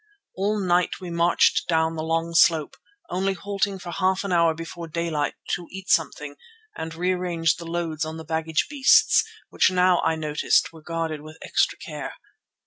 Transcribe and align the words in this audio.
All 0.33 0.59
night 0.59 0.99
we 0.99 1.11
marched 1.11 1.67
down 1.67 1.95
the 1.95 2.01
long 2.01 2.33
slope, 2.33 2.75
only 3.11 3.33
halting 3.33 3.77
for 3.77 3.91
half 3.91 4.23
an 4.23 4.31
hour 4.31 4.55
before 4.55 4.87
daylight 4.87 5.35
to 5.51 5.67
eat 5.69 5.89
something 5.91 6.37
and 6.75 6.95
rearrange 6.95 7.57
the 7.57 7.65
loads 7.67 8.03
on 8.03 8.17
the 8.17 8.25
baggage 8.25 8.65
beasts, 8.67 9.23
which 9.51 9.69
now, 9.69 9.99
I 10.03 10.15
noticed, 10.15 10.73
were 10.73 10.81
guarded 10.81 11.21
with 11.21 11.37
extra 11.43 11.77
care. 11.77 12.15